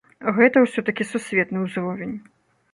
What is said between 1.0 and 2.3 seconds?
сусветны ўзровень.